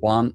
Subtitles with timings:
[0.00, 0.34] one.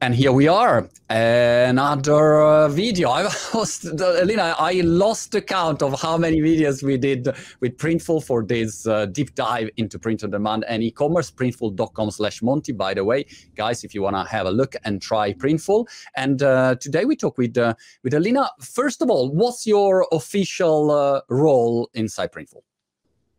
[0.00, 3.10] And here we are another uh, video.
[3.10, 3.22] I
[3.54, 7.28] lost elena i lost the count of how many videos we did
[7.60, 12.42] with printful for this uh, deep dive into print on demand and e-commerce printful.com slash
[12.42, 13.24] monty by the way.
[13.54, 15.86] Guys if you want to have a look and try printful.
[16.16, 20.90] And uh, today we talk with uh, with elena first of all what's your official
[20.90, 22.62] uh, role inside printful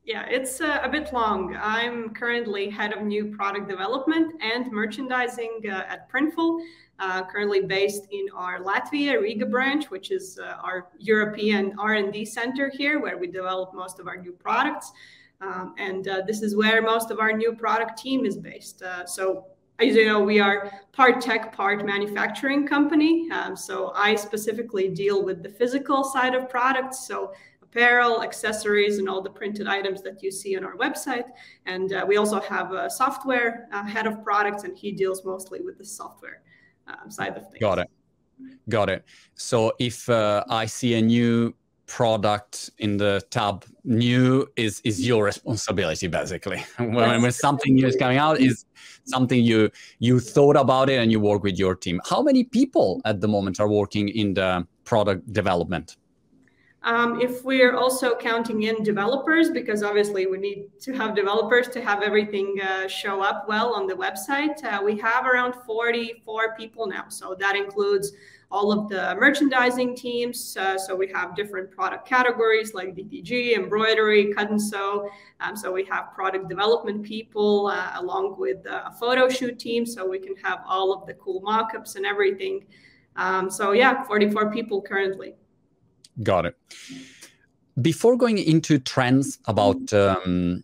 [0.05, 1.57] yeah, it's uh, a bit long.
[1.59, 6.61] I'm currently head of new product development and merchandising uh, at Printful,
[6.99, 12.69] uh, currently based in our Latvia Riga branch, which is uh, our European R&D center
[12.69, 14.91] here, where we develop most of our new products.
[15.41, 18.83] Um, and uh, this is where most of our new product team is based.
[18.83, 19.45] Uh, so
[19.79, 23.29] as you know, we are part tech, part manufacturing company.
[23.31, 27.05] Um, so I specifically deal with the physical side of products.
[27.05, 27.33] So
[27.75, 31.25] apparel, accessories, and all the printed items that you see on our website.
[31.65, 35.61] And uh, we also have a software uh, head of products, and he deals mostly
[35.61, 36.41] with the software
[36.87, 37.59] uh, side of things.
[37.59, 37.89] Got it.
[38.69, 39.05] Got it.
[39.35, 41.53] So if uh, I see a new
[41.87, 47.95] product in the tab new is is your responsibility basically when, when something new is
[47.95, 48.65] coming out is
[49.03, 49.69] something you
[49.99, 53.27] you thought about it and you work with your team how many people at the
[53.27, 55.95] moment are working in the product development
[56.85, 61.81] um, if we're also counting in developers, because obviously we need to have developers to
[61.81, 66.85] have everything uh, show up well on the website, uh, we have around 44 people
[66.85, 67.05] now.
[67.09, 68.11] So that includes
[68.51, 70.55] all of the merchandising teams.
[70.55, 75.09] Uh, so we have different product categories like DTG, embroidery, cut and sew.
[75.39, 79.87] Um, so we have product development people uh, along with a photo shoot team.
[79.87, 82.63] So we can have all of the cool mock-ups and everything.
[83.15, 85.33] Um, so yeah, 44 people currently.
[86.23, 86.57] Got it.
[87.81, 90.63] Before going into trends about um,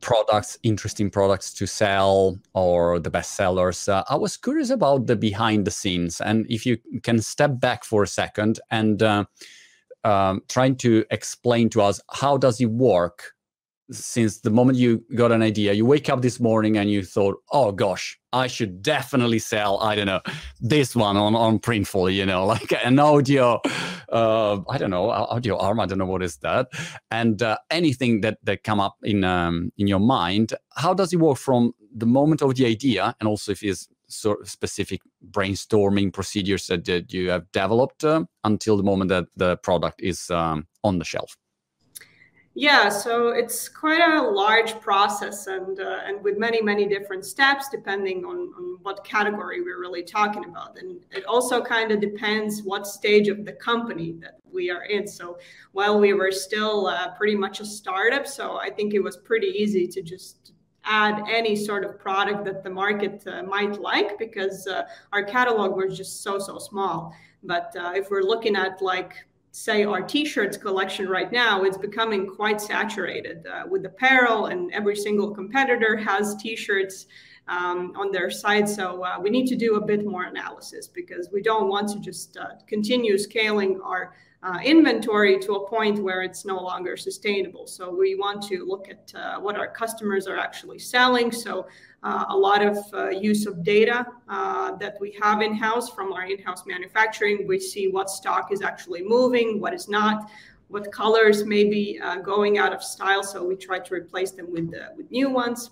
[0.00, 5.16] products, interesting products to sell, or the best sellers, uh, I was curious about the
[5.16, 6.20] behind the scenes.
[6.20, 9.24] And if you can step back for a second and uh,
[10.04, 13.34] um, trying to explain to us how does it work
[13.92, 17.36] since the moment you got an idea, you wake up this morning and you thought,
[17.52, 20.20] oh gosh, I should definitely sell, I don't know,
[20.60, 23.60] this one on, on Printful, you know, like an audio,
[24.10, 26.68] uh, I don't know, audio arm, I don't know what is that.
[27.10, 31.16] And uh, anything that, that come up in, um, in your mind, how does it
[31.16, 35.00] work from the moment of the idea and also if it's sort of specific
[35.30, 40.30] brainstorming procedures that, that you have developed uh, until the moment that the product is
[40.30, 41.36] um, on the shelf?
[42.54, 47.70] Yeah, so it's quite a large process and uh, and with many many different steps
[47.70, 50.76] depending on, on what category we're really talking about.
[50.78, 55.06] And it also kind of depends what stage of the company that we are in.
[55.06, 55.38] So
[55.72, 59.46] while we were still uh, pretty much a startup, so I think it was pretty
[59.46, 60.52] easy to just
[60.84, 64.82] add any sort of product that the market uh, might like because uh,
[65.12, 67.14] our catalog was just so so small.
[67.42, 69.14] But uh, if we're looking at like
[69.52, 74.96] say our t-shirts collection right now it's becoming quite saturated uh, with apparel and every
[74.96, 77.06] single competitor has t-shirts
[77.48, 78.68] um, on their site.
[78.68, 81.98] So uh, we need to do a bit more analysis because we don't want to
[81.98, 87.66] just uh, continue scaling our uh, inventory to a point where it's no longer sustainable.
[87.66, 91.30] So we want to look at uh, what our customers are actually selling.
[91.30, 91.68] So
[92.02, 96.12] uh, a lot of uh, use of data uh, that we have in house from
[96.12, 97.46] our in house manufacturing.
[97.46, 100.28] We see what stock is actually moving, what is not,
[100.66, 103.22] what colors may be uh, going out of style.
[103.22, 105.70] So we try to replace them with, with new ones.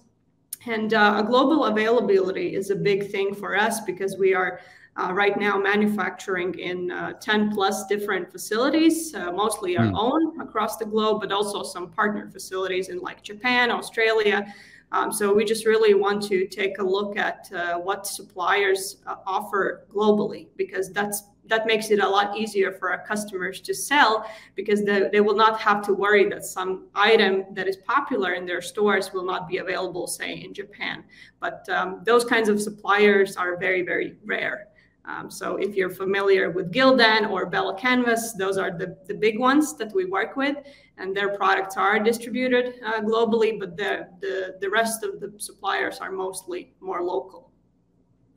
[0.67, 4.61] And uh, global availability is a big thing for us because we are
[4.97, 9.97] uh, right now manufacturing in uh, 10 plus different facilities, uh, mostly our mm.
[9.97, 14.53] own across the globe, but also some partner facilities in like Japan, Australia,
[14.93, 19.17] um, so we just really want to take a look at uh, what suppliers uh,
[19.27, 24.25] offer globally because that's that makes it a lot easier for our customers to sell
[24.55, 28.47] because they, they will not have to worry that some item that is popular in
[28.47, 31.03] their stores will not be available, say in Japan.
[31.41, 34.69] But um, those kinds of suppliers are very, very rare.
[35.07, 39.39] Um, so if you're familiar with Gildan or Bella Canvas, those are the, the big
[39.39, 40.57] ones that we work with,
[40.99, 45.99] and their products are distributed uh, globally, but the, the, the rest of the suppliers
[45.99, 47.51] are mostly more local.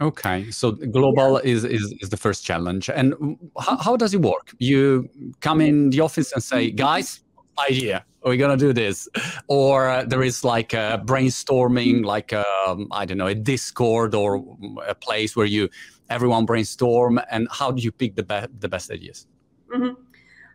[0.01, 1.51] Okay, so global yeah.
[1.54, 2.89] is, is, is the first challenge.
[2.89, 3.13] And
[3.59, 4.54] how, how does it work?
[4.57, 5.09] You
[5.39, 7.21] come in the office and say, guys,
[7.60, 9.08] idea are we're gonna do this
[9.48, 14.44] or uh, there is like a brainstorming like um, i don't know a discord or
[14.88, 15.70] a place where you
[16.10, 19.28] everyone brainstorm and how do you pick the, be- the best ideas
[19.74, 19.94] mm-hmm.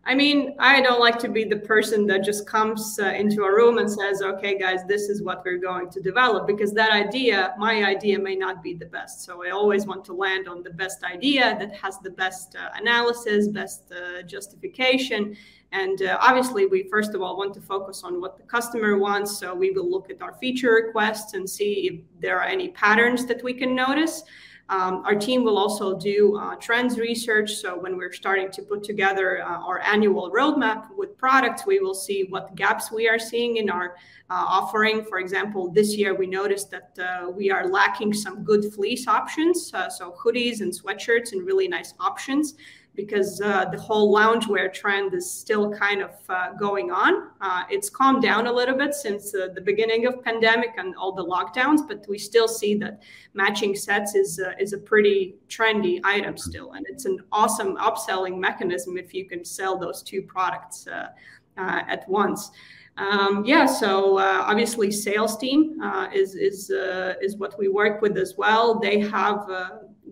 [0.09, 3.55] I mean, I don't like to be the person that just comes uh, into a
[3.55, 7.55] room and says, okay, guys, this is what we're going to develop, because that idea,
[7.59, 9.23] my idea, may not be the best.
[9.27, 12.71] So I always want to land on the best idea that has the best uh,
[12.75, 15.37] analysis, best uh, justification.
[15.73, 19.39] And uh, obviously, we first of all want to focus on what the customer wants.
[19.39, 23.27] So we will look at our feature requests and see if there are any patterns
[23.27, 24.23] that we can notice.
[24.71, 27.55] Um, our team will also do uh, trends research.
[27.55, 31.95] So when we're starting to put together uh, our annual roadmap with products, we will
[31.95, 33.97] see what gaps we are seeing in our
[34.29, 35.05] uh, offering.
[35.05, 39.73] For example, this year we noticed that uh, we are lacking some good fleece options,
[39.73, 42.55] uh, so hoodies and sweatshirts and really nice options
[42.99, 47.29] because uh, the whole loungewear trend is still kind of uh, going on.
[47.41, 51.13] Uh, it's calmed down a little bit since uh, the beginning of pandemic and all
[51.13, 53.01] the lockdowns, but we still see that
[53.35, 58.37] matching sets is uh, is a pretty trendy item still, and it's an awesome upselling
[58.37, 61.11] mechanism if you can sell those two products uh,
[61.57, 62.51] at once.
[62.97, 68.03] Um, yeah, so uh, obviously sales team uh, is is uh, is what we work
[68.03, 68.81] with as well.
[68.81, 69.49] They have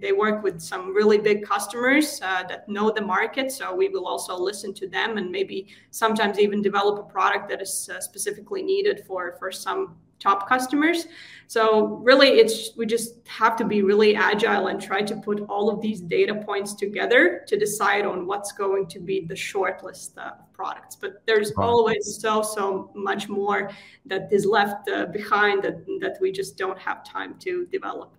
[0.00, 3.50] they work with some really big customers uh, that know the market.
[3.52, 7.62] So we will also listen to them and maybe sometimes even develop a product that
[7.62, 11.06] is uh, specifically needed for for some top customers.
[11.46, 15.70] So really, it's we just have to be really agile and try to put all
[15.70, 20.19] of these data points together to decide on what's going to be the short list
[20.19, 20.96] of products.
[20.96, 21.66] But there's right.
[21.66, 23.70] always so so much more
[24.06, 28.16] that is left uh, behind that that we just don't have time to develop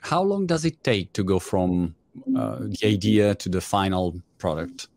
[0.00, 1.94] how long does it take to go from
[2.36, 4.88] uh, the idea to the final product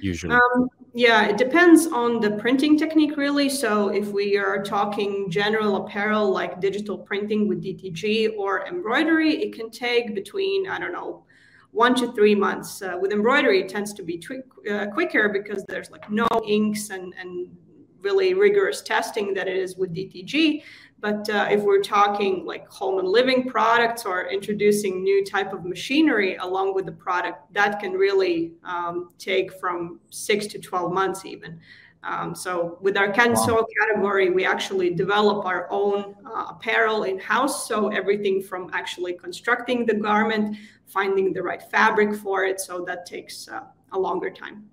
[0.00, 0.34] usually?
[0.34, 3.48] Um, yeah it depends on the printing technique really.
[3.48, 9.54] So if we are talking general apparel like digital printing with dtg or embroidery it
[9.54, 11.24] can take between i don't know
[11.72, 12.80] one to three months.
[12.80, 14.24] Uh, with embroidery it tends to be
[14.70, 17.48] uh, quicker because there's like no inks and, and
[18.00, 20.62] really rigorous testing that it is with dtg
[21.04, 25.62] but uh, if we're talking like home and living products or introducing new type of
[25.66, 31.26] machinery along with the product, that can really um, take from six to 12 months
[31.26, 31.60] even.
[32.04, 33.66] Um, so with our cut and sew wow.
[33.78, 37.68] category, we actually develop our own uh, apparel in house.
[37.68, 42.62] So everything from actually constructing the garment, finding the right fabric for it.
[42.62, 44.70] So that takes uh, a longer time.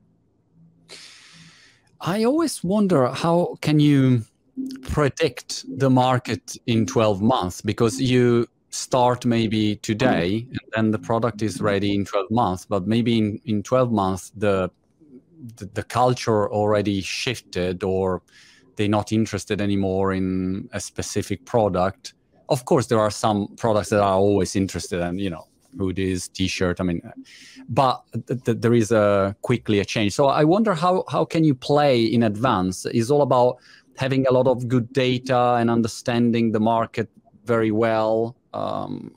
[1.99, 4.23] I always wonder how can you
[4.83, 11.41] predict the market in 12 months because you start maybe today and then the product
[11.41, 12.65] is ready in 12 months.
[12.65, 14.71] But maybe in, in 12 months the,
[15.57, 18.21] the, the culture already shifted or
[18.75, 22.13] they're not interested anymore in a specific product.
[22.49, 25.47] Of course there are some products that are always interested in you know
[25.77, 27.01] hoodies t-shirt i mean
[27.69, 30.13] but th- th- there is a quickly a change.
[30.13, 32.85] So i wonder how how can you play in advance?
[32.87, 33.57] Is all about
[33.97, 37.09] having a lot of good data and understanding the market
[37.45, 39.11] very well um,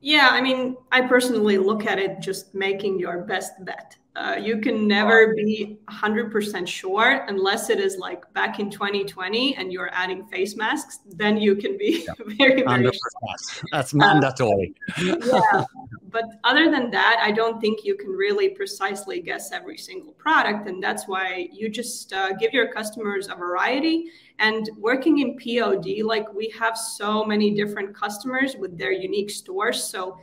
[0.00, 4.60] yeah i mean i personally look at it just making your best bet uh, you
[4.60, 10.24] can never be 100% sure unless it is like back in 2020 and you're adding
[10.26, 12.14] face masks then you can be yeah.
[12.38, 13.64] very very sure.
[13.72, 14.74] that's mandatory.
[14.96, 15.64] Uh, yeah.
[16.10, 20.68] But other than that i don't think you can really precisely guess every single product
[20.68, 24.10] and that's why you just uh, give your customers a variety.
[24.38, 29.82] And working in pod like we have so many different customers with their unique stores
[29.82, 30.18] so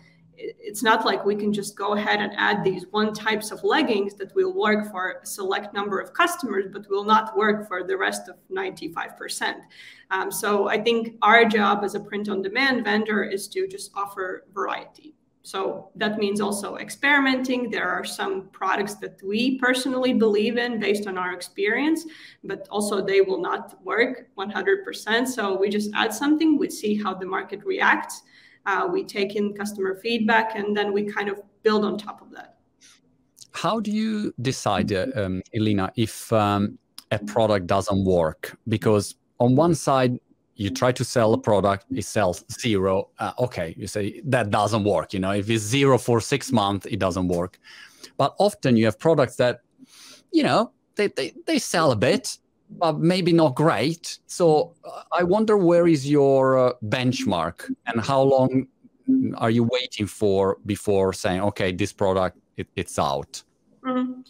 [0.59, 4.13] it's not like we can just go ahead and add these one types of leggings
[4.15, 7.95] that will work for a select number of customers but will not work for the
[7.95, 9.55] rest of 95%
[10.11, 13.91] um, so i think our job as a print on demand vendor is to just
[13.95, 15.13] offer variety.
[15.43, 17.71] So that means also experimenting.
[17.71, 22.05] There are some products that we personally believe in based on our experience
[22.43, 27.13] but also they will not work 100% so we just add something we see how
[27.15, 28.21] the market reacts
[28.65, 32.31] uh, we take in customer feedback, and then we kind of build on top of
[32.31, 32.57] that.
[33.53, 36.77] How do you decide, uh, um, Elina, if um,
[37.11, 38.57] a product doesn't work?
[38.67, 40.19] Because on one side,
[40.55, 43.09] you try to sell a product, it sells zero.
[43.17, 45.11] Uh, okay, you say that doesn't work.
[45.13, 47.59] You know, if it's zero for six months, it doesn't work.
[48.17, 49.61] But often you have products that,
[50.31, 52.37] you know, they, they, they sell a bit,
[52.77, 54.19] but maybe not great.
[54.27, 58.67] So uh, I wonder where is your uh, benchmark and how long
[59.37, 63.43] are you waiting for before saying, okay, this product it, it's out?
[63.83, 64.21] Mm-hmm.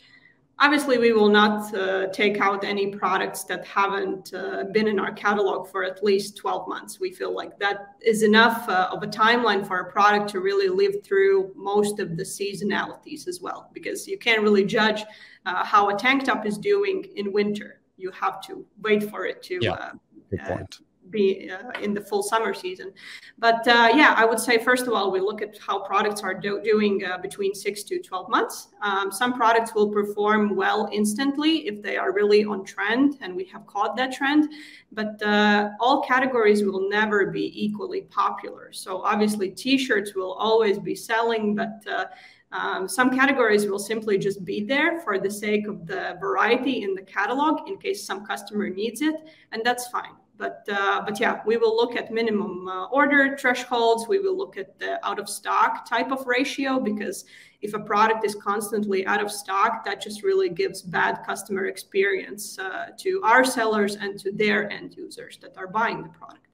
[0.60, 5.12] Obviously, we will not uh, take out any products that haven't uh, been in our
[5.12, 7.00] catalog for at least 12 months.
[7.00, 10.70] We feel like that is enough uh, of a timeline for a product to really
[10.70, 15.02] live through most of the seasonalities as well, because you can't really judge
[15.48, 17.81] uh, how a tank top is doing in winter.
[18.02, 19.92] You have to wait for it to yeah, uh,
[20.30, 20.80] good point
[21.12, 22.92] be uh, in the full summer season.
[23.38, 26.34] But uh, yeah, I would say first of all, we look at how products are
[26.34, 28.70] do- doing uh, between six to 12 months.
[28.82, 33.46] Um, some products will perform well instantly if they are really on trend and we
[33.46, 34.50] have caught that trend.
[34.92, 38.72] But uh, all categories will never be equally popular.
[38.72, 42.06] So obviously, t shirts will always be selling, but uh,
[42.52, 46.94] um, some categories will simply just be there for the sake of the variety in
[46.94, 49.16] the catalog in case some customer needs it,
[49.52, 50.16] and that's fine.
[50.38, 54.08] But uh, but yeah, we will look at minimum uh, order thresholds.
[54.08, 57.26] We will look at the out of stock type of ratio because
[57.62, 62.58] if a product is constantly out of stock, that just really gives bad customer experience
[62.58, 66.48] uh, to our sellers and to their end users that are buying the product.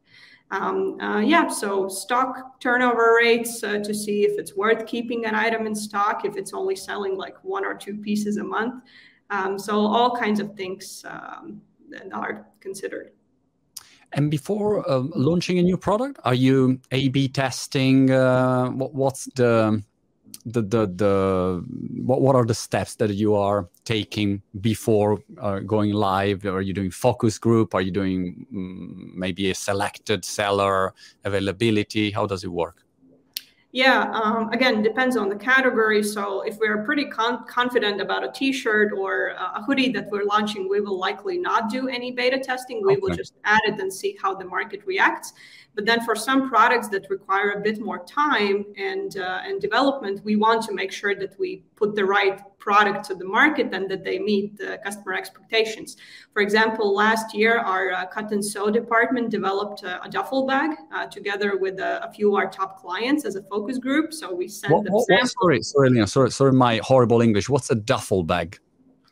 [0.50, 5.36] Um, uh, yeah, so stock turnover rates uh, to see if it's worth keeping an
[5.36, 8.84] item in stock, if it's only selling like one or two pieces a month.
[9.30, 11.62] Um, so all kinds of things um,
[12.14, 13.12] are considered.
[14.14, 18.10] And before uh, launching a new product, are you A/B testing?
[18.10, 19.84] Uh, what, what's the
[20.46, 21.64] the the the
[22.06, 26.46] what what are the steps that you are taking before uh, going live?
[26.46, 27.76] Are you doing focus group?
[27.76, 30.94] Are you doing um, maybe a selected seller
[31.26, 32.12] availability?
[32.12, 32.87] How does it work?
[33.74, 36.02] Yeah, um, again, depends on the category.
[36.02, 40.70] So if we're pretty con- confident about a T-shirt or a hoodie that we're launching,
[40.70, 42.82] we will likely not do any beta testing.
[42.86, 43.02] We okay.
[43.02, 45.34] will just add it and see how the market reacts.
[45.76, 50.22] But then for some products that require a bit more time and uh, and development,
[50.24, 53.90] we want to make sure that we put the right product to the market and
[53.90, 55.96] that they meet the customer expectations.
[56.34, 60.72] For example, last year our uh, cut and sew department developed a, a duffel bag
[60.94, 64.14] uh, together with a, a, few of our top clients as a focus group.
[64.14, 65.34] So we sent what, them what, samples.
[65.42, 67.48] Sorry, sorry, Lena, sorry, sorry, my horrible English.
[67.48, 68.60] What's a duffel bag?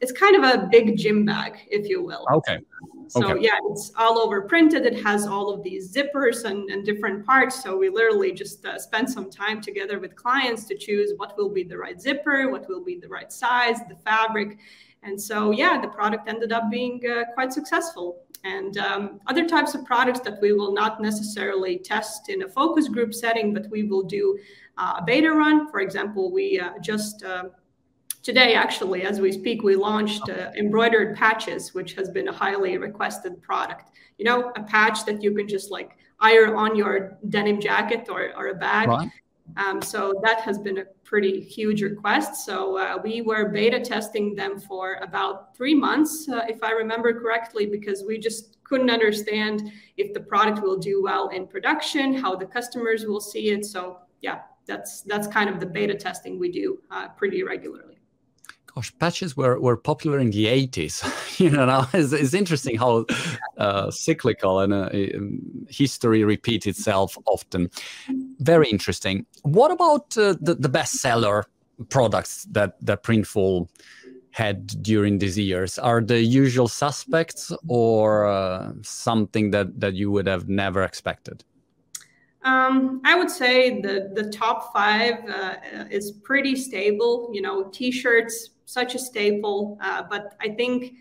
[0.01, 2.25] It's kind of a big gym bag, if you will.
[2.31, 2.59] Okay.
[3.07, 3.43] So okay.
[3.43, 4.85] yeah, it's all over printed.
[4.85, 7.61] It has all of these zippers and, and different parts.
[7.63, 11.49] So we literally just uh, spend some time together with clients to choose what will
[11.49, 14.57] be the right zipper, what will be the right size, the fabric.
[15.03, 18.23] And so yeah, the product ended up being uh, quite successful.
[18.43, 22.87] And um, other types of products that we will not necessarily test in a focus
[22.87, 24.37] group setting, but we will do
[24.77, 25.69] uh, a beta run.
[25.69, 27.45] For example, we uh, just uh,
[28.25, 32.77] today actually as we speak we launched uh, embroidered patches which has been a highly
[32.77, 33.91] requested product.
[34.17, 38.33] You know a patch that you can just like iron on your denim jacket or,
[38.35, 38.89] or a bag.
[38.89, 39.09] Right.
[39.57, 42.45] um, so that has been a pretty huge request.
[42.47, 47.13] So uh, we were beta testing them for about three months uh, if i remember
[47.21, 52.35] correctly because we just couldn't understand if the product will do well in production how
[52.35, 53.65] the customers will see it.
[53.65, 57.94] So yeah that's that's kind of the beta testing we do uh, pretty regularly
[58.75, 61.39] gosh, patches were, were popular in the 80s.
[61.39, 63.05] you know, now it's, it's interesting how
[63.57, 67.69] uh, cyclical and uh, um, history repeats itself often.
[68.39, 69.25] Very interesting.
[69.43, 71.43] What about uh, the, the bestseller
[71.89, 73.69] products that, that Printful
[74.31, 75.79] had during these years?
[75.79, 81.43] Are the usual suspects or uh, something that, that you would have never expected?
[82.43, 85.55] Um, I would say the the top five uh,
[85.89, 87.31] is pretty stable.
[87.33, 89.77] You know, t-shirts, such a staple.
[89.81, 90.93] Uh, but I think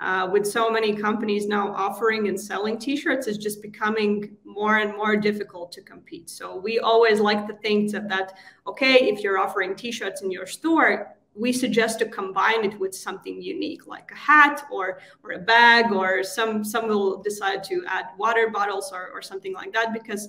[0.00, 4.96] uh, with so many companies now offering and selling t-shirts, it's just becoming more and
[4.96, 6.28] more difficult to compete.
[6.28, 8.34] So we always like to think that, that
[8.66, 13.40] okay, if you're offering t-shirts in your store, we suggest to combine it with something
[13.40, 18.06] unique like a hat or or a bag or some some will decide to add
[18.18, 20.28] water bottles or, or something like that because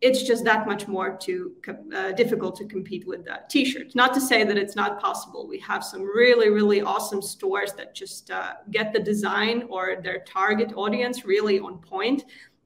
[0.00, 1.52] it's just that much more to
[1.94, 3.94] uh, difficult to compete with uh, t-shirts.
[3.94, 5.48] Not to say that it's not possible.
[5.48, 10.20] We have some really really awesome stores that just uh, get the design or their
[10.20, 12.24] target audience really on point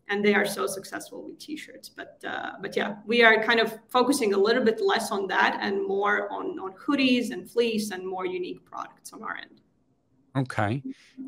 [0.09, 1.89] and they are so successful with t-shirts.
[1.89, 5.59] But uh, but yeah we are kind of focusing a little bit less on that
[5.61, 9.61] and more on on hoodies and fleece and more unique products on our end.
[10.37, 10.83] Okay.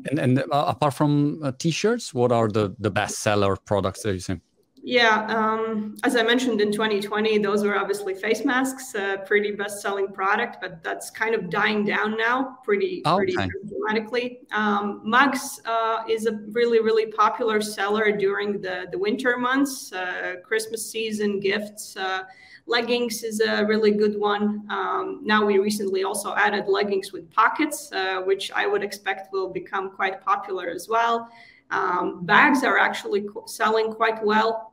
[0.09, 4.13] And and uh, apart from uh, t-shirts what are the the best seller products that
[4.13, 4.41] you see
[4.85, 10.09] Yeah, um, as I mentioned in 2020, those were obviously face masks, a pretty best-selling
[10.09, 13.33] product, but that's kind of dying down now, pretty okay.
[13.33, 14.39] pretty dramatically.
[14.51, 20.35] Um, mugs uh, is a really really popular seller during the the winter months, uh,
[20.43, 21.95] Christmas season gifts.
[21.95, 22.23] Uh,
[22.65, 24.65] leggings is a really good one.
[24.69, 29.49] Um, now we recently also added leggings with pockets, uh, which I would expect will
[29.49, 31.29] become quite popular as well.
[31.71, 34.72] Um, bags are actually selling quite well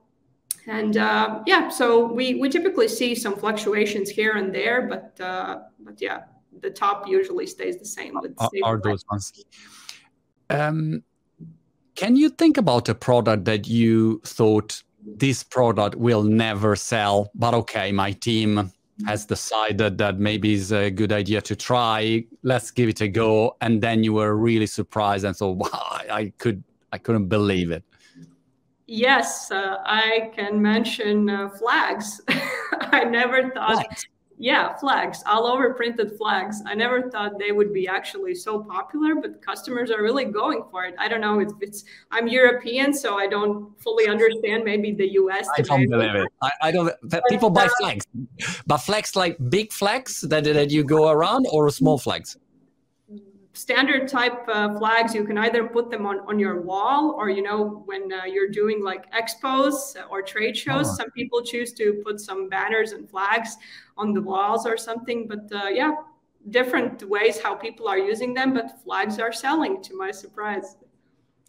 [0.71, 5.59] and uh, yeah, so we we typically see some fluctuations here and there, but uh,
[5.81, 6.21] but yeah,
[6.61, 8.15] the top usually stays the same.
[8.15, 9.45] With are, are those ones?
[10.49, 11.03] Um,
[11.97, 17.53] can you think about a product that you thought this product will never sell, but
[17.53, 18.71] okay, my team
[19.07, 22.25] has decided that maybe it's a good idea to try.
[22.45, 26.33] Let's give it a go, and then you were really surprised and so wow, I
[26.39, 26.63] could
[26.93, 27.83] I couldn't believe it.
[28.93, 32.21] Yes, uh, I can mention uh, flags.
[32.91, 34.05] I never thought, flags.
[34.37, 36.61] yeah, flags, all over printed flags.
[36.67, 40.87] I never thought they would be actually so popular, but customers are really going for
[40.87, 40.97] it.
[40.99, 45.47] I don't know if it's, I'm European, so I don't fully understand maybe the US.
[45.57, 46.29] I don't believe it.
[46.43, 46.93] I, I don't,
[47.29, 48.07] people buy uh, flags,
[48.67, 52.37] but flags like big flags that, that you go around or small flags?
[53.53, 57.43] Standard type uh, flags you can either put them on, on your wall or you
[57.43, 60.95] know when uh, you're doing like expos or trade shows oh.
[60.95, 63.57] some people choose to put some banners and flags
[63.97, 65.95] on the walls or something but uh, yeah
[66.51, 70.77] different ways how people are using them but flags are selling to my surprise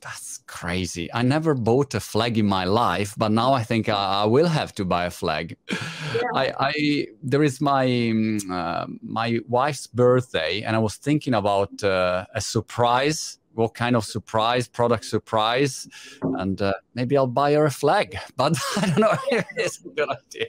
[0.02, 1.10] that's crazy.
[1.14, 4.48] I never bought a flag in my life, but now I think I, I will
[4.48, 5.56] have to buy a flag.
[5.70, 6.22] Yeah.
[6.36, 11.84] I, I, there is my mm, uh, my wife's birthday, and I was thinking about
[11.84, 15.88] uh, a surprise what kind of surprise, product surprise,
[16.22, 18.18] and uh, maybe I'll buy her a flag.
[18.38, 20.48] But I don't know if it's a good idea.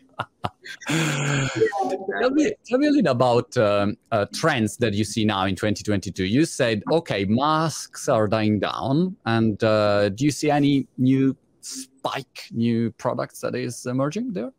[2.20, 5.56] tell, me, tell me a little about um, uh, trends that you see now in
[5.56, 6.24] 2022.
[6.24, 12.48] You said, okay, masks are dying down, and uh, do you see any new spike,
[12.50, 14.52] new products that is emerging there?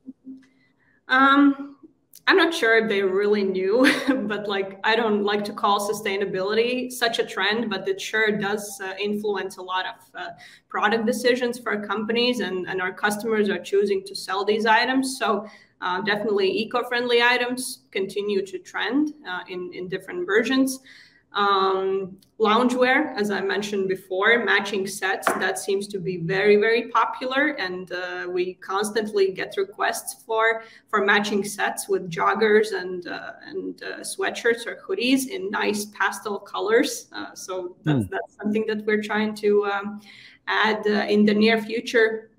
[1.08, 1.78] Um,
[2.26, 3.86] I'm not sure if they really knew,
[4.28, 8.80] but like I don't like to call sustainability such a trend, but it sure does
[8.82, 10.30] uh, influence a lot of uh,
[10.70, 15.18] product decisions for companies, and, and our customers are choosing to sell these items.
[15.20, 15.48] So
[15.82, 20.80] uh, definitely eco-friendly items continue to trend uh, in in different versions.
[21.34, 27.56] Um, loungewear, as I mentioned before, matching sets, that seems to be very, very popular.
[27.60, 33.82] And uh, we constantly get requests for, for matching sets with joggers and, uh, and
[33.84, 37.08] uh, sweatshirts or hoodies in nice pastel colors.
[37.12, 38.10] Uh, so that's, mm.
[38.10, 40.02] that's something that we're trying to um,
[40.48, 42.30] add uh, in the near future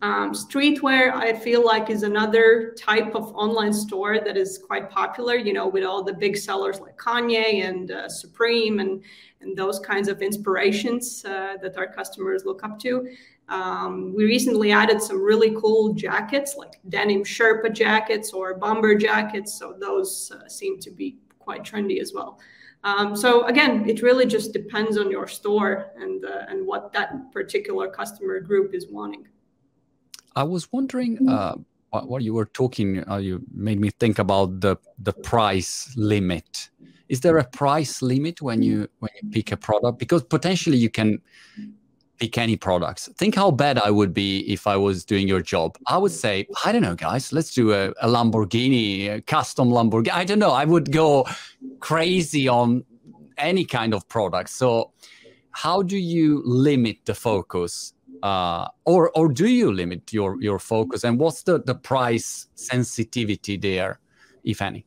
[0.00, 5.34] um, streetwear, I feel like, is another type of online store that is quite popular.
[5.34, 9.02] You know, with all the big sellers like Kanye and uh, Supreme and
[9.40, 13.08] and those kinds of inspirations uh, that our customers look up to.
[13.48, 19.58] Um, we recently added some really cool jackets, like denim Sherpa jackets or bomber jackets.
[19.58, 22.38] So those uh, seem to be quite trendy as well.
[22.84, 27.32] Um, so again, it really just depends on your store and uh, and what that
[27.32, 29.26] particular customer group is wanting.
[30.36, 31.28] I was wondering mm-hmm.
[31.28, 31.54] uh,
[31.90, 33.08] what, what, you were talking.
[33.08, 36.70] Uh, you made me think about the the price limit.
[37.08, 39.98] Is there a price limit when you when you pick a product?
[39.98, 41.20] Because potentially you can
[42.18, 43.08] pick any products.
[43.16, 45.78] Think how bad I would be if I was doing your job.
[45.86, 50.12] I would say, I don't know, guys, let's do a, a Lamborghini, a custom Lamborghini.
[50.12, 50.50] I don't know.
[50.50, 51.26] I would go
[51.80, 52.84] crazy on
[53.36, 54.50] any kind of product.
[54.50, 54.92] So,
[55.52, 61.04] how do you limit the focus uh, or or do you limit your your focus?
[61.04, 64.00] And what's the the price sensitivity there
[64.44, 64.84] if any?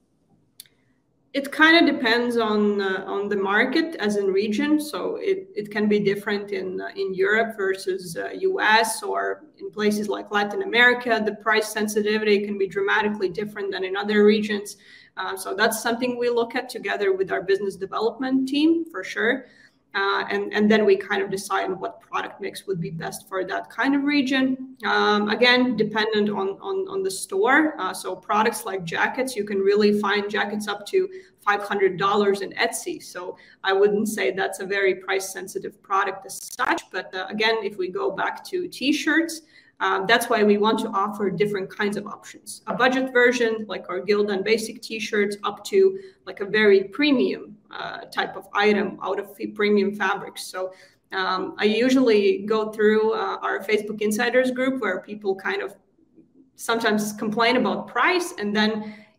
[1.34, 4.81] It kind of depends on uh, on the market as in region.
[4.81, 9.71] So it, it can be different in uh, in europe versus uh, us or in
[9.71, 11.21] places like latin america.
[11.23, 14.75] The price sensitivity can be dramatically different than in other regions.
[15.15, 19.45] Uh, so that's something we look at together with our business development team for sure
[19.93, 23.43] uh, and, and then we kind of decide what product mix would be best for
[23.43, 24.77] that kind of region.
[24.86, 27.75] Um, again, dependent on, on, on the store.
[27.77, 31.10] Uh, so products like jackets, you can really find jackets up to
[31.45, 33.04] $500 in Etsy.
[33.04, 36.84] So I wouldn't say that's a very price sensitive product as such.
[36.91, 39.41] But uh, again, if we go back to t-shirts,
[39.82, 42.62] um, that's why we want to offer different kinds of options.
[42.67, 47.58] A budget version, like our Gildan Basic T-shirts, up to like a very premium
[48.12, 50.43] type of item out of premium fabrics.
[50.43, 50.71] So
[51.13, 55.75] Um, I usually go through uh, our Facebook Insiders group where people kind of
[56.55, 58.71] sometimes complain about price and then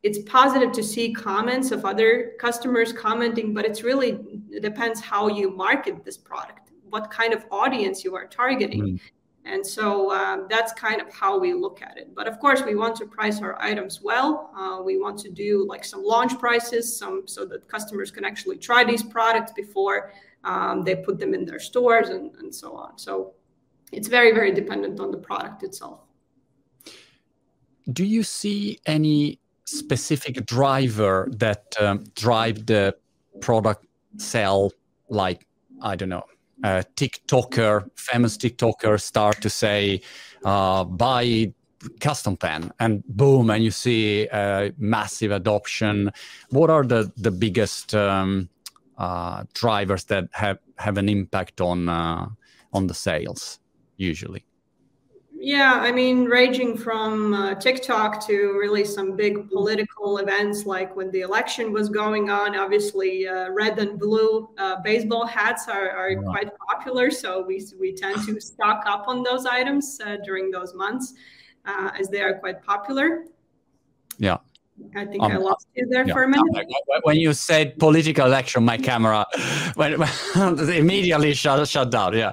[0.02, 4.10] it's positive to see comments of other customers commenting but it's really
[4.50, 9.00] it depends how you market this product what kind of audience you are targeting mm.
[9.44, 12.14] And so uh, that's kind of how we look at it.
[12.14, 14.50] But of course we want to price our items well.
[14.57, 18.59] Uh, we want to do like some launch prices some so that customers can actually
[18.59, 20.12] try these products before
[20.44, 22.98] um, they put them in their stores and, and so on.
[22.98, 23.35] So
[23.90, 26.00] it's very very dependent on the product itself.
[27.92, 32.94] Do you see any specific driver that um, drive the
[33.40, 33.87] product
[34.18, 34.70] sell
[35.09, 35.46] like
[35.81, 36.24] i don't know
[36.62, 40.01] a tiktoker famous tiktoker start to say
[40.44, 41.53] uh, buy
[42.01, 46.11] custom pen and boom and you see a massive adoption.
[46.51, 48.48] What are the the biggest um,
[48.98, 52.29] uh, drivers that have have an impact on uh,
[52.72, 53.59] on the sales
[53.96, 54.44] usually
[55.44, 61.11] yeah, I mean, ranging from uh, TikTok to really some big political events, like when
[61.11, 62.57] the election was going on.
[62.57, 66.31] Obviously, uh, red and blue uh, baseball hats are, are wow.
[66.31, 70.74] quite popular, so we we tend to stock up on those items uh, during those
[70.74, 71.14] months,
[71.64, 73.24] uh, as they are quite popular.
[74.18, 74.38] Yeah.
[74.94, 76.14] I think um, I lost you there yeah.
[76.14, 76.66] for a minute.
[77.02, 79.26] When you said political election, my camera
[79.74, 80.00] when,
[80.37, 82.16] immediately shut shut down.
[82.16, 82.33] Yeah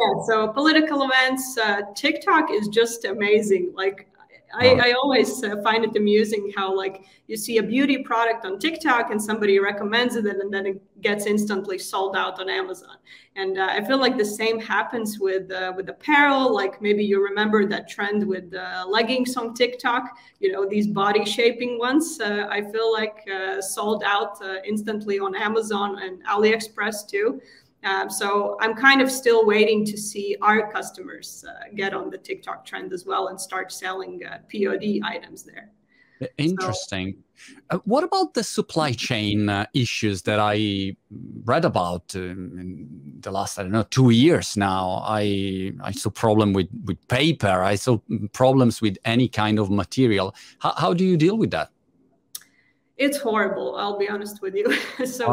[0.00, 4.08] yeah so political events uh, tiktok is just amazing like
[4.54, 8.58] I, I, always uh, find it amusing how like you see a beauty product on
[8.58, 12.96] TikTok and somebody recommends it and then it gets instantly sold out on Amazon.
[13.36, 16.52] And uh, I feel like the same happens with uh, with apparel.
[16.54, 20.16] Like maybe you remember that trend with uh, leggings on TikTok.
[20.40, 22.18] You know these body shaping ones.
[22.20, 27.40] Uh, I feel like uh, sold out instantly on Amazon and AliExpress too.
[27.84, 32.18] Um, so I'm kind of still waiting to see our customers uh, get on the
[32.18, 35.70] TikTok trend as well and start selling uh, POD items there.
[36.36, 37.16] Interesting.
[37.36, 40.96] So, uh, what about the supply chain uh, issues that I
[41.44, 42.88] read about in
[43.20, 45.00] the last I don't know two years now?
[45.04, 47.62] I I saw problem with with paper.
[47.62, 47.98] I saw
[48.32, 50.34] problems with any kind of material.
[50.58, 51.70] How, how do you deal with that?
[52.98, 54.66] It's horrible i'll be honest with you.
[55.06, 55.26] So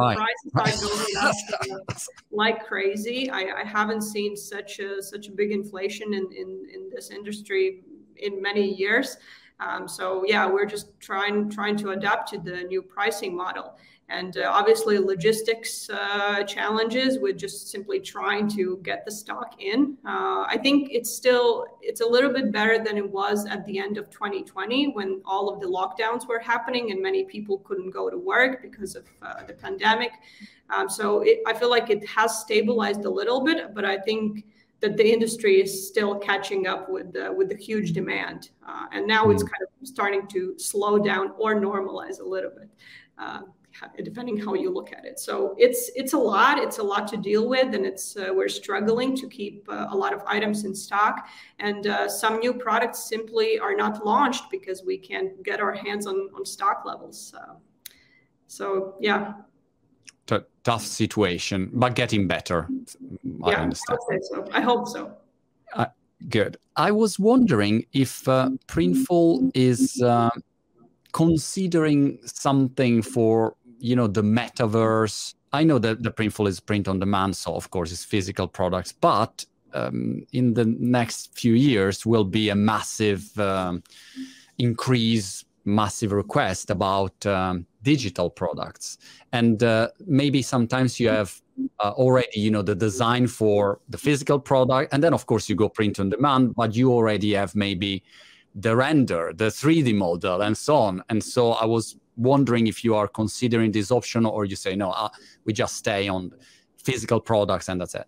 [0.54, 1.98] prices are going up
[2.32, 3.30] like crazy.
[3.30, 7.84] I, I, haven't seen such a such a big inflation in in, in this industry
[8.18, 9.18] in many years.
[9.60, 13.78] Um, so yeah we're just trying trying to adapt to the new pricing model
[14.10, 19.98] and uh, obviously logistics uh, challenges with just simply trying to get the stock in.
[20.06, 23.80] Uh, i think it's still it's a little bit better than it was at the
[23.80, 28.10] end of 2020 when all of the lockdowns were happening and many people couldn't go
[28.10, 30.12] to work because of uh, the pandemic.
[30.70, 34.46] Um, so it, i feel like it has stabilized a little bit but i think
[34.82, 38.52] that the industry is still catching up with the, with the huge demand.
[38.68, 39.50] Uh, and now it's mm.
[39.50, 42.70] kind of starting to slow down or normalize a little bit.
[43.18, 43.42] Uh,
[44.04, 45.20] depending how you look at it.
[45.20, 46.58] So it's it's a lot.
[46.58, 49.96] It's a lot to deal with, and it's uh, we're struggling to keep uh, a
[49.96, 51.28] lot of items in stock,
[51.60, 56.08] and uh, some new products simply are not launched because we can't get our hands
[56.08, 57.20] on on stock levels.
[57.32, 57.62] so
[58.48, 59.34] so yeah.
[60.28, 62.68] T- tough situation, but getting better.
[63.44, 64.00] I yeah, understand.
[64.10, 64.48] I, so.
[64.54, 65.16] I hope so.
[65.74, 65.86] Uh,
[66.30, 66.58] good.
[66.76, 70.32] I was wondering if uh, Printful is uh,
[71.12, 75.34] considering something for you know the metaverse.
[75.54, 78.92] I know that the printful is print on demand so of course it's physical products
[78.92, 83.82] but um, in the next few years will be a massive um,
[84.58, 88.98] increase massive request about um, digital products.
[89.34, 91.42] And uh, maybe sometimes you have
[91.80, 95.56] uh, already you know the design for the physical product and then of course you
[95.56, 98.04] go print on demand but you already have maybe
[98.56, 101.04] the render the 3d model and so on.
[101.10, 104.92] And so i was wondering if you are considering this option or you say no
[104.92, 105.10] uh,
[105.44, 106.32] we just stay on
[106.78, 108.08] physical products and that's it.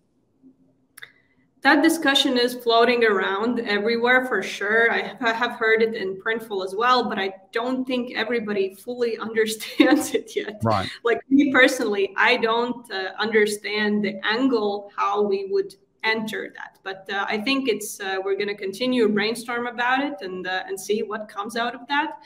[1.62, 4.92] That discussion is floating around everywhere for sure.
[4.92, 10.14] I have heard it in printful as well but i don't think everybody fully understands
[10.14, 10.60] it yet.
[10.62, 10.88] Right.
[11.04, 17.08] Like me personally i don't uh, understand the angle how we would enter that but
[17.12, 20.78] uh, i think it's uh, we're going to continue brainstorm about it and uh, and
[20.78, 22.18] see what comes out of that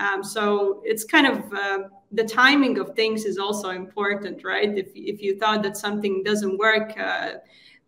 [0.00, 1.78] um, so it's kind of uh,
[2.12, 4.76] the timing of things is also important, right?
[4.76, 7.32] If, if you thought that something doesn't work uh,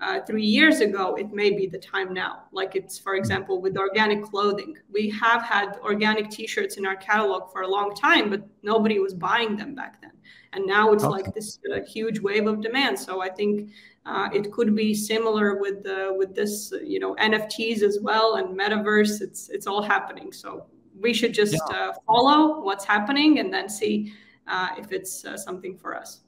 [0.01, 2.45] uh, three years ago, it may be the time now.
[2.53, 4.77] Like it's, for example, with organic clothing.
[4.93, 8.99] We have had organic t shirts in our catalog for a long time, but nobody
[8.99, 10.13] was buying them back then.
[10.53, 11.23] And now it's okay.
[11.23, 12.99] like this uh, huge wave of demand.
[12.99, 13.71] So I think
[14.05, 18.59] uh, it could be similar with the with this, you know, NFTs as well and
[18.59, 19.21] metaverse.
[19.21, 20.33] It's it's all happening.
[20.33, 20.67] So
[20.99, 21.77] we should just yeah.
[21.77, 24.13] uh, follow what's happening and then see
[24.49, 26.21] uh, if it's uh, something for us.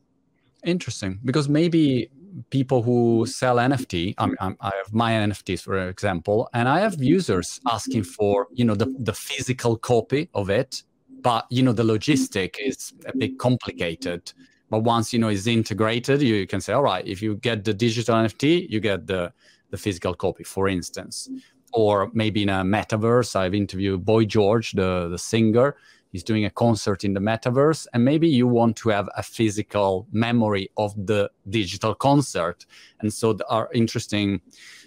[0.64, 2.10] Interesting, because maybe
[2.50, 7.02] people who sell NFT, I, mean, I have my NFTs for example, and I have
[7.02, 10.84] users asking for you know the the physical copy of it,
[11.22, 14.32] but you know the logistic is a bit complicated.
[14.74, 17.72] But once you know it's integrated, you can say, all right, if you get the
[17.72, 19.32] digital NFT, you get the
[19.70, 21.30] the physical copy, for instance.
[21.72, 25.76] Or maybe in a metaverse, I've interviewed Boy George, the the singer,
[26.10, 30.08] he's doing a concert in the metaverse and maybe you want to have a physical
[30.10, 32.66] memory of the digital concert
[33.00, 34.40] and so there are interesting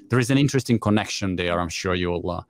[0.10, 2.42] there is an interesting connection there i'm sure you'll uh,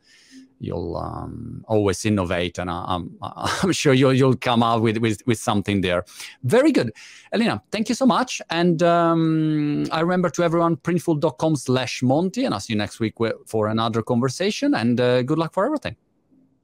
[0.59, 5.37] you'll um, always innovate and I'm, I'm sure you'll, you'll come out with, with, with
[5.37, 6.05] something there.
[6.43, 6.91] Very good.
[7.31, 12.53] Elena thank you so much and um, i remember to everyone printful.com slash monty and
[12.53, 13.15] i'll see you next week
[13.45, 15.95] for another conversation and uh, good luck for everything.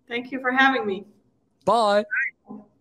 [0.07, 1.05] Thank you for having me.
[1.65, 2.05] Bye.